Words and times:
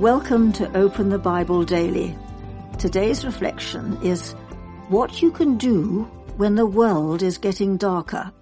Welcome 0.00 0.52
to 0.54 0.74
Open 0.74 1.10
the 1.10 1.18
Bible 1.18 1.62
Daily. 1.62 2.16
Today's 2.78 3.22
reflection 3.22 3.98
is 4.02 4.32
what 4.88 5.20
you 5.20 5.30
can 5.30 5.58
do 5.58 6.04
when 6.38 6.54
the 6.54 6.64
world 6.64 7.22
is 7.22 7.36
getting 7.36 7.76
darker. 7.76 8.32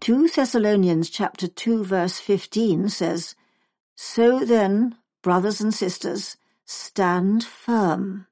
2 0.00 0.26
Thessalonians 0.26 1.08
chapter 1.08 1.46
2 1.46 1.84
verse 1.84 2.18
15 2.18 2.88
says, 2.88 3.36
So 3.94 4.44
then, 4.44 4.96
brothers 5.22 5.60
and 5.60 5.72
sisters, 5.72 6.36
stand 6.64 7.44
firm. 7.44 8.26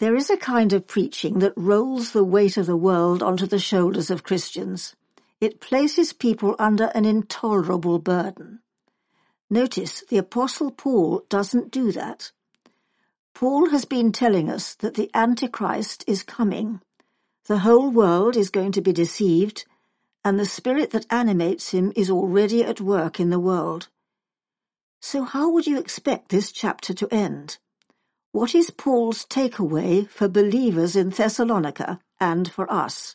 There 0.00 0.14
is 0.14 0.28
a 0.28 0.36
kind 0.36 0.74
of 0.74 0.86
preaching 0.86 1.38
that 1.38 1.54
rolls 1.56 2.12
the 2.12 2.24
weight 2.24 2.58
of 2.58 2.66
the 2.66 2.76
world 2.76 3.22
onto 3.22 3.46
the 3.46 3.58
shoulders 3.58 4.10
of 4.10 4.22
Christians. 4.22 4.94
It 5.40 5.62
places 5.62 6.12
people 6.12 6.54
under 6.58 6.92
an 6.94 7.06
intolerable 7.06 7.98
burden. 7.98 8.60
Notice 9.54 10.02
the 10.08 10.18
Apostle 10.18 10.72
Paul 10.72 11.22
doesn't 11.28 11.70
do 11.70 11.92
that. 11.92 12.32
Paul 13.36 13.70
has 13.70 13.84
been 13.84 14.10
telling 14.10 14.50
us 14.50 14.74
that 14.74 14.94
the 14.94 15.08
Antichrist 15.14 16.02
is 16.08 16.24
coming. 16.24 16.80
The 17.46 17.58
whole 17.58 17.88
world 17.88 18.36
is 18.36 18.50
going 18.50 18.72
to 18.72 18.80
be 18.80 18.92
deceived, 18.92 19.64
and 20.24 20.40
the 20.40 20.44
spirit 20.44 20.90
that 20.90 21.06
animates 21.08 21.70
him 21.70 21.92
is 21.94 22.10
already 22.10 22.64
at 22.64 22.80
work 22.80 23.20
in 23.20 23.30
the 23.30 23.38
world. 23.38 23.86
So 25.00 25.22
how 25.22 25.48
would 25.50 25.68
you 25.68 25.78
expect 25.78 26.30
this 26.30 26.50
chapter 26.50 26.92
to 26.92 27.14
end? 27.14 27.58
What 28.32 28.56
is 28.56 28.70
Paul's 28.70 29.24
takeaway 29.24 30.08
for 30.08 30.26
believers 30.26 30.96
in 30.96 31.10
Thessalonica 31.10 32.00
and 32.18 32.50
for 32.50 32.68
us? 32.72 33.14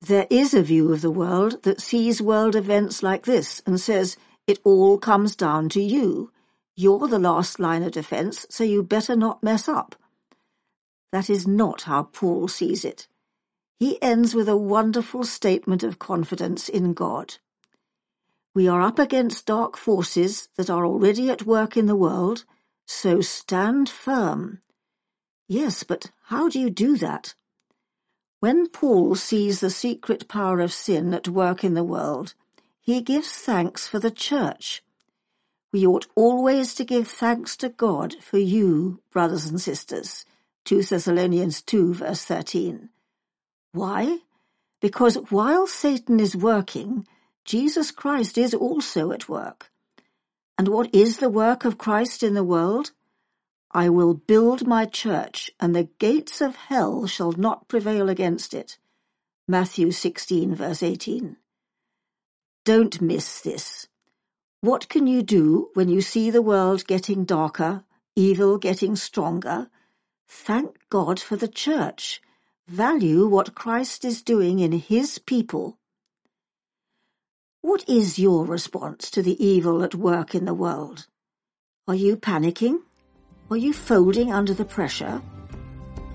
There 0.00 0.28
is 0.30 0.54
a 0.54 0.62
view 0.62 0.92
of 0.92 1.00
the 1.00 1.10
world 1.10 1.64
that 1.64 1.80
sees 1.80 2.22
world 2.22 2.54
events 2.54 3.02
like 3.02 3.24
this 3.24 3.62
and 3.66 3.80
says, 3.80 4.16
it 4.46 4.58
all 4.64 4.98
comes 4.98 5.36
down 5.36 5.68
to 5.70 5.82
you. 5.82 6.32
You're 6.76 7.08
the 7.08 7.18
last 7.18 7.60
line 7.60 7.82
of 7.82 7.92
defense, 7.92 8.46
so 8.50 8.64
you 8.64 8.82
better 8.82 9.16
not 9.16 9.42
mess 9.42 9.68
up. 9.68 9.94
That 11.12 11.30
is 11.30 11.46
not 11.46 11.82
how 11.82 12.04
Paul 12.04 12.48
sees 12.48 12.84
it. 12.84 13.08
He 13.78 14.00
ends 14.02 14.34
with 14.34 14.48
a 14.48 14.56
wonderful 14.56 15.24
statement 15.24 15.82
of 15.82 15.98
confidence 15.98 16.68
in 16.68 16.94
God. 16.94 17.36
We 18.54 18.68
are 18.68 18.82
up 18.82 18.98
against 18.98 19.46
dark 19.46 19.76
forces 19.76 20.48
that 20.56 20.70
are 20.70 20.86
already 20.86 21.30
at 21.30 21.46
work 21.46 21.76
in 21.76 21.86
the 21.86 21.96
world, 21.96 22.44
so 22.86 23.20
stand 23.20 23.88
firm. 23.88 24.60
Yes, 25.48 25.82
but 25.82 26.10
how 26.26 26.48
do 26.48 26.60
you 26.60 26.70
do 26.70 26.96
that? 26.98 27.34
When 28.40 28.68
Paul 28.68 29.14
sees 29.14 29.60
the 29.60 29.70
secret 29.70 30.28
power 30.28 30.60
of 30.60 30.72
sin 30.72 31.14
at 31.14 31.28
work 31.28 31.64
in 31.64 31.74
the 31.74 31.84
world, 31.84 32.34
he 32.82 33.00
gives 33.00 33.30
thanks 33.30 33.86
for 33.86 34.00
the 34.00 34.10
church. 34.10 34.82
We 35.72 35.86
ought 35.86 36.08
always 36.16 36.74
to 36.74 36.84
give 36.84 37.06
thanks 37.06 37.56
to 37.58 37.68
God 37.68 38.16
for 38.20 38.38
you, 38.38 39.00
brothers 39.12 39.46
and 39.46 39.60
sisters. 39.60 40.26
2 40.64 40.82
Thessalonians 40.82 41.62
2 41.62 41.94
verse 41.94 42.24
13. 42.24 42.88
Why? 43.72 44.18
Because 44.80 45.14
while 45.30 45.68
Satan 45.68 46.18
is 46.18 46.36
working, 46.36 47.06
Jesus 47.44 47.92
Christ 47.92 48.36
is 48.36 48.52
also 48.52 49.12
at 49.12 49.28
work. 49.28 49.70
And 50.58 50.66
what 50.66 50.92
is 50.92 51.18
the 51.18 51.30
work 51.30 51.64
of 51.64 51.78
Christ 51.78 52.24
in 52.24 52.34
the 52.34 52.44
world? 52.44 52.90
I 53.70 53.88
will 53.88 54.12
build 54.12 54.66
my 54.66 54.86
church, 54.86 55.50
and 55.58 55.74
the 55.74 55.88
gates 55.98 56.40
of 56.40 56.56
hell 56.56 57.06
shall 57.06 57.32
not 57.32 57.68
prevail 57.68 58.10
against 58.10 58.52
it. 58.52 58.76
Matthew 59.48 59.92
16, 59.92 60.54
verse 60.54 60.82
18. 60.82 61.36
Don't 62.64 63.00
miss 63.00 63.40
this. 63.40 63.88
What 64.60 64.88
can 64.88 65.08
you 65.08 65.24
do 65.24 65.70
when 65.74 65.88
you 65.88 66.00
see 66.00 66.30
the 66.30 66.42
world 66.42 66.86
getting 66.86 67.24
darker, 67.24 67.82
evil 68.14 68.56
getting 68.56 68.94
stronger? 68.94 69.68
Thank 70.28 70.76
God 70.88 71.18
for 71.18 71.34
the 71.34 71.48
church. 71.48 72.22
Value 72.68 73.26
what 73.26 73.56
Christ 73.56 74.04
is 74.04 74.22
doing 74.22 74.60
in 74.60 74.70
his 74.70 75.18
people. 75.18 75.76
What 77.62 77.88
is 77.88 78.20
your 78.20 78.44
response 78.44 79.10
to 79.10 79.22
the 79.22 79.44
evil 79.44 79.82
at 79.82 79.96
work 79.96 80.32
in 80.32 80.44
the 80.44 80.54
world? 80.54 81.08
Are 81.88 81.96
you 81.96 82.16
panicking? 82.16 82.78
Are 83.50 83.56
you 83.56 83.72
folding 83.72 84.32
under 84.32 84.54
the 84.54 84.64
pressure? 84.64 85.20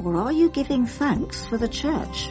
Or 0.01 0.15
are 0.15 0.31
you 0.31 0.49
giving 0.49 0.85
thanks 0.85 1.45
for 1.45 1.57
the 1.57 1.67
church? 1.67 2.29